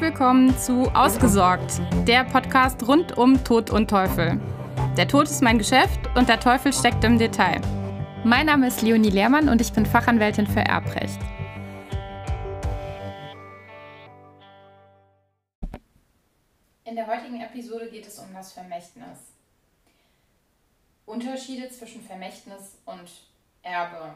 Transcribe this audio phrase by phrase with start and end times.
[0.00, 4.40] Willkommen zu Ausgesorgt, der Podcast rund um Tod und Teufel.
[4.96, 7.60] Der Tod ist mein Geschäft und der Teufel steckt im Detail.
[8.22, 11.18] Mein Name ist Leonie Lehrmann und ich bin Fachanwältin für Erbrecht.
[16.84, 19.32] In der heutigen Episode geht es um das Vermächtnis.
[21.06, 23.10] Unterschiede zwischen Vermächtnis und
[23.62, 24.14] Erbe.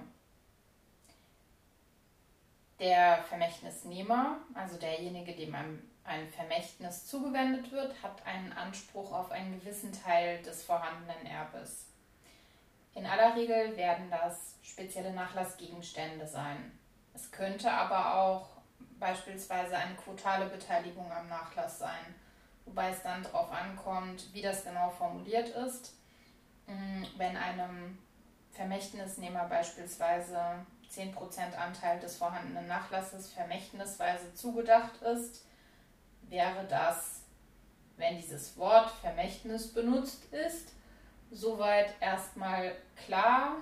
[2.83, 5.55] Der Vermächtnisnehmer, also derjenige, dem
[6.03, 11.87] ein Vermächtnis zugewendet wird, hat einen Anspruch auf einen gewissen Teil des vorhandenen Erbes.
[12.97, 16.77] In aller Regel werden das spezielle Nachlassgegenstände sein.
[17.15, 18.49] Es könnte aber auch
[18.99, 22.17] beispielsweise eine quotale Beteiligung am Nachlass sein,
[22.65, 25.95] wobei es dann darauf ankommt, wie das genau formuliert ist.
[26.67, 27.99] Mm, wenn einem
[28.51, 35.45] Vermächtnisnehmer beispielsweise 10% Anteil des vorhandenen Nachlasses vermächtnisweise zugedacht ist,
[36.29, 37.23] wäre das,
[37.97, 40.73] wenn dieses Wort Vermächtnis benutzt ist,
[41.31, 42.75] soweit erstmal
[43.07, 43.57] klar.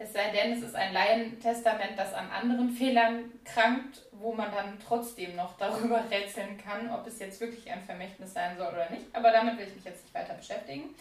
[0.00, 4.78] Es sei denn, es ist ein Laientestament, das an anderen Fehlern krankt, wo man dann
[4.78, 9.06] trotzdem noch darüber rätseln kann, ob es jetzt wirklich ein Vermächtnis sein soll oder nicht.
[9.12, 10.94] Aber damit will ich mich jetzt nicht weiter beschäftigen.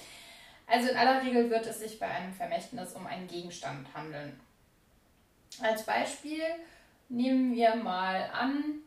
[0.65, 4.39] Also in aller Regel wird es sich bei einem Vermächtnis um einen Gegenstand handeln.
[5.61, 6.43] Als Beispiel
[7.09, 8.81] nehmen wir mal an,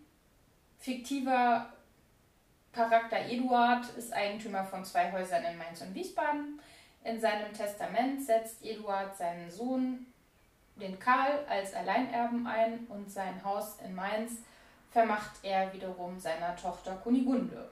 [0.79, 1.67] fiktiver
[2.73, 6.61] Charakter Eduard ist Eigentümer von zwei Häusern in Mainz und Wiesbaden.
[7.03, 10.07] In seinem Testament setzt Eduard seinen Sohn,
[10.77, 14.33] den Karl, als Alleinerben ein und sein Haus in Mainz
[14.91, 17.69] vermacht er wiederum seiner Tochter Kunigunde.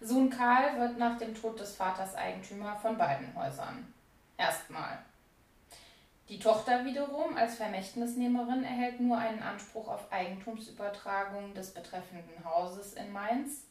[0.00, 3.92] Sohn Karl wird nach dem Tod des Vaters Eigentümer von beiden Häusern.
[4.38, 4.98] Erstmal.
[6.30, 13.10] Die Tochter wiederum als Vermächtnisnehmerin erhält nur einen Anspruch auf Eigentumsübertragung des betreffenden Hauses in
[13.10, 13.66] Mainz,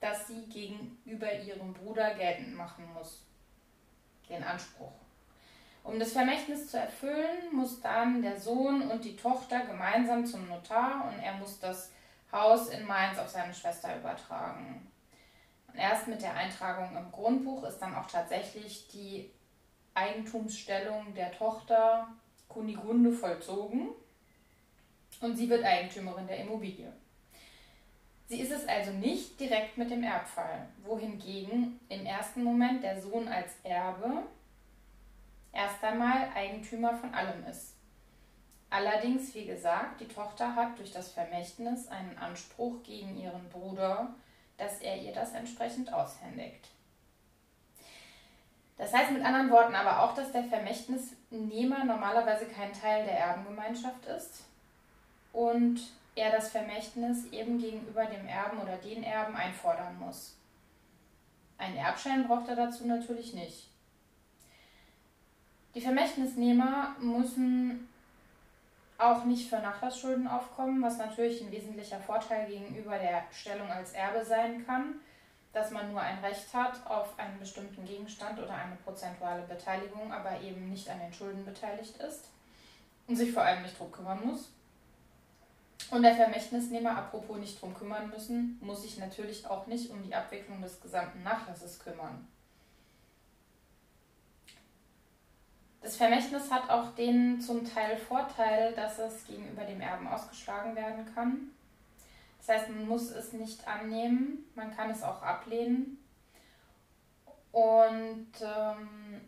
[0.00, 3.26] das sie gegenüber ihrem Bruder geltend machen muss.
[4.30, 4.92] Den Anspruch.
[5.84, 11.06] Um das Vermächtnis zu erfüllen, muss dann der Sohn und die Tochter gemeinsam zum Notar
[11.06, 11.92] und er muss das
[12.32, 14.90] Haus in Mainz auf seine Schwester übertragen.
[15.68, 19.30] Und erst mit der Eintragung im Grundbuch ist dann auch tatsächlich die
[20.00, 22.08] Eigentumsstellung der Tochter
[22.48, 23.90] Kunigunde vollzogen
[25.20, 26.92] und sie wird Eigentümerin der Immobilie.
[28.26, 33.28] Sie ist es also nicht direkt mit dem Erbfall, wohingegen im ersten Moment der Sohn
[33.28, 34.22] als Erbe
[35.52, 37.74] erst einmal Eigentümer von allem ist.
[38.70, 44.14] Allerdings, wie gesagt, die Tochter hat durch das Vermächtnis einen Anspruch gegen ihren Bruder,
[44.56, 46.68] dass er ihr das entsprechend aushändigt.
[48.80, 54.06] Das heißt mit anderen Worten aber auch, dass der Vermächtnisnehmer normalerweise kein Teil der Erbengemeinschaft
[54.06, 54.44] ist
[55.34, 55.82] und
[56.14, 60.34] er das Vermächtnis eben gegenüber dem Erben oder den Erben einfordern muss.
[61.58, 63.68] Einen Erbschein braucht er dazu natürlich nicht.
[65.74, 67.86] Die Vermächtnisnehmer müssen
[68.96, 74.24] auch nicht für Nachlassschulden aufkommen, was natürlich ein wesentlicher Vorteil gegenüber der Stellung als Erbe
[74.24, 74.94] sein kann
[75.52, 80.40] dass man nur ein Recht hat auf einen bestimmten Gegenstand oder eine prozentuale Beteiligung, aber
[80.40, 82.28] eben nicht an den Schulden beteiligt ist
[83.08, 84.52] und sich vor allem nicht drum kümmern muss.
[85.90, 90.14] Und der Vermächtnisnehmer, apropos nicht drum kümmern müssen, muss sich natürlich auch nicht um die
[90.14, 92.28] Abwicklung des gesamten Nachlasses kümmern.
[95.80, 101.12] Das Vermächtnis hat auch den zum Teil Vorteil, dass es gegenüber dem Erben ausgeschlagen werden
[101.14, 101.50] kann.
[102.40, 106.02] Das heißt, man muss es nicht annehmen, man kann es auch ablehnen.
[107.52, 109.20] Und ähm,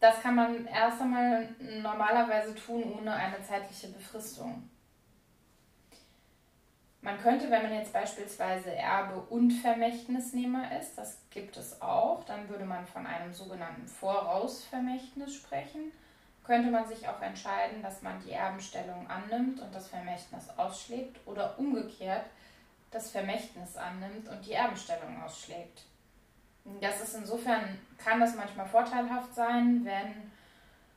[0.00, 1.48] das kann man erst einmal
[1.82, 4.68] normalerweise tun ohne eine zeitliche Befristung.
[7.04, 12.48] Man könnte, wenn man jetzt beispielsweise Erbe und Vermächtnisnehmer ist, das gibt es auch, dann
[12.48, 15.92] würde man von einem sogenannten Vorausvermächtnis sprechen.
[16.44, 21.58] Könnte man sich auch entscheiden, dass man die Erbenstellung annimmt und das Vermächtnis ausschlägt oder
[21.58, 22.24] umgekehrt,
[22.94, 25.82] das Vermächtnis annimmt und die Erbenstellung ausschlägt.
[26.80, 30.32] Das ist insofern, kann das manchmal vorteilhaft sein, wenn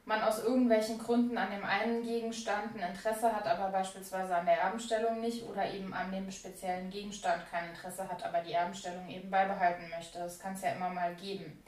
[0.05, 4.61] man aus irgendwelchen Gründen an dem einen Gegenstand ein Interesse hat, aber beispielsweise an der
[4.61, 9.29] Erbenstellung nicht oder eben an dem speziellen Gegenstand kein Interesse hat, aber die Erbenstellung eben
[9.29, 10.19] beibehalten möchte.
[10.19, 11.61] Das kann es ja immer mal geben.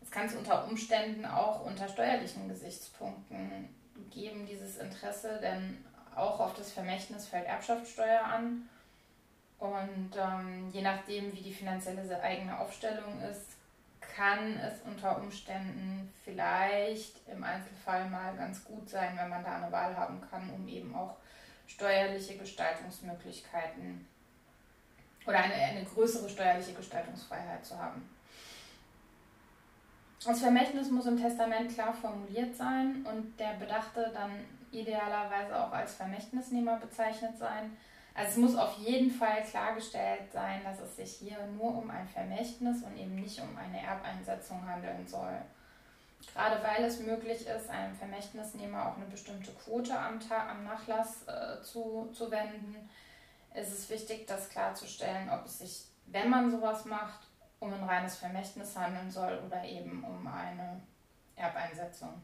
[0.00, 3.68] Es kann es unter Umständen auch unter steuerlichen Gesichtspunkten
[4.10, 5.84] geben, dieses Interesse, denn
[6.16, 8.68] auch auf das Vermächtnis fällt Erbschaftssteuer an.
[9.58, 13.56] Und ähm, je nachdem, wie die finanzielle eigene Aufstellung ist,
[14.14, 19.72] kann es unter Umständen vielleicht im Einzelfall mal ganz gut sein, wenn man da eine
[19.72, 21.16] Wahl haben kann, um eben auch
[21.66, 24.06] steuerliche Gestaltungsmöglichkeiten
[25.26, 28.08] oder eine, eine größere steuerliche Gestaltungsfreiheit zu haben.
[30.24, 34.30] Das Vermächtnis muss im Testament klar formuliert sein und der Bedachte dann
[34.70, 37.76] idealerweise auch als Vermächtnisnehmer bezeichnet sein.
[38.14, 42.06] Also es muss auf jeden Fall klargestellt sein, dass es sich hier nur um ein
[42.06, 45.36] Vermächtnis und eben nicht um eine Erbeinsetzung handeln soll.
[46.32, 51.60] Gerade weil es möglich ist, einem Vermächtnisnehmer auch eine bestimmte Quote am, am Nachlass äh,
[51.62, 52.88] zu, zu wenden,
[53.52, 57.26] ist es wichtig, das klarzustellen, ob es sich, wenn man sowas macht,
[57.58, 60.80] um ein reines Vermächtnis handeln soll oder eben um eine
[61.36, 62.22] Erbeinsetzung.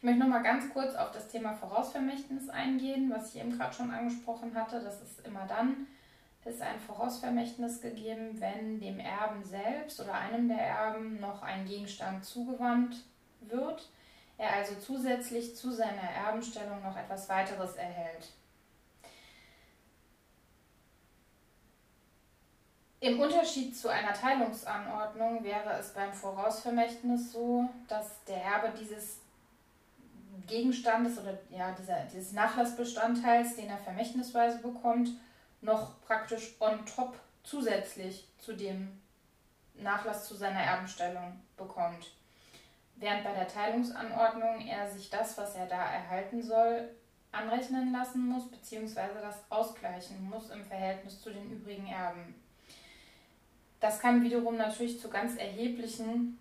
[0.00, 3.74] Ich möchte noch mal ganz kurz auf das Thema Vorausvermächtnis eingehen, was ich eben gerade
[3.74, 4.80] schon angesprochen hatte.
[4.80, 5.86] Das ist immer dann,
[6.46, 12.24] ist ein Vorausvermächtnis gegeben, wenn dem Erben selbst oder einem der Erben noch ein Gegenstand
[12.24, 12.96] zugewandt
[13.42, 13.90] wird,
[14.38, 18.32] er also zusätzlich zu seiner Erbenstellung noch etwas weiteres erhält.
[23.00, 29.19] Im Unterschied zu einer Teilungsanordnung wäre es beim Vorausvermächtnis so, dass der Erbe dieses
[30.50, 35.10] Gegenstandes oder ja, dieser, dieses Nachlassbestandteils, den er vermächtnisweise bekommt,
[35.62, 39.00] noch praktisch on top zusätzlich zu dem
[39.74, 42.12] Nachlass zu seiner Erbenstellung bekommt.
[42.96, 46.90] Während bei der Teilungsanordnung er sich das, was er da erhalten soll,
[47.32, 52.34] anrechnen lassen muss, beziehungsweise das ausgleichen muss im Verhältnis zu den übrigen Erben.
[53.78, 56.38] Das kann wiederum natürlich zu ganz erheblichen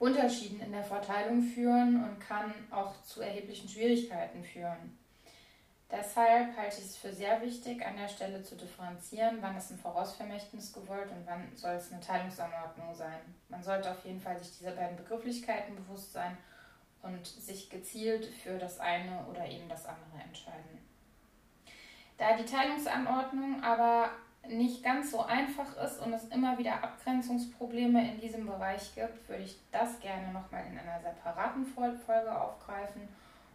[0.00, 4.98] Unterschieden in der Verteilung führen und kann auch zu erheblichen Schwierigkeiten führen.
[5.90, 9.78] Deshalb halte ich es für sehr wichtig, an der Stelle zu differenzieren, wann ist ein
[9.78, 13.20] Vorausvermächtnis gewollt und wann soll es eine Teilungsanordnung sein.
[13.50, 16.38] Man sollte auf jeden Fall sich dieser beiden Begrifflichkeiten bewusst sein
[17.02, 20.78] und sich gezielt für das eine oder eben das andere entscheiden.
[22.16, 24.10] Da die Teilungsanordnung aber
[24.48, 29.44] nicht ganz so einfach ist und es immer wieder Abgrenzungsprobleme in diesem Bereich gibt, würde
[29.44, 33.08] ich das gerne nochmal in einer separaten Folge aufgreifen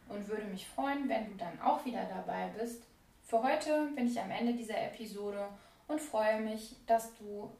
[0.07, 2.83] und würde mich freuen, wenn du dann auch wieder dabei bist.
[3.23, 5.47] Für heute bin ich am Ende dieser Episode
[5.87, 7.51] und freue mich, dass du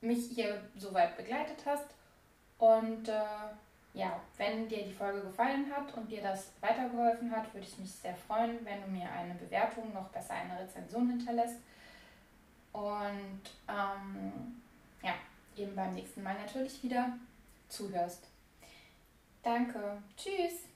[0.00, 1.86] mich hier soweit begleitet hast.
[2.58, 3.22] Und äh,
[3.94, 7.92] ja, wenn dir die Folge gefallen hat und dir das weitergeholfen hat, würde ich mich
[7.92, 11.58] sehr freuen, wenn du mir eine Bewertung, noch besser eine Rezension hinterlässt.
[12.72, 14.60] Und ähm,
[15.02, 15.14] ja,
[15.56, 17.18] eben beim nächsten Mal natürlich wieder
[17.68, 18.26] zuhörst.
[19.42, 20.02] Danke.
[20.16, 20.67] Tschüss.